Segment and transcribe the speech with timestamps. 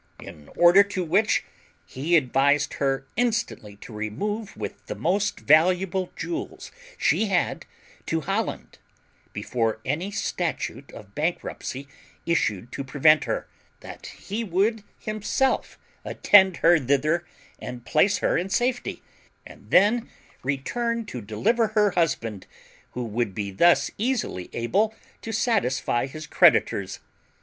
[0.19, 1.45] In order to which
[1.85, 7.67] he advised her instantly to remove with the most valuable jewels she had
[8.07, 8.79] to Holland,
[9.31, 11.87] before any statute of bankruptcy
[12.25, 13.47] issued to prevent her;
[13.81, 17.23] that he would himself attend her thither
[17.59, 19.03] and place her in safety,
[19.45, 20.09] and then
[20.41, 22.47] return to deliver her husband,
[22.93, 27.01] who would be thus easily able to satisfy his creditors.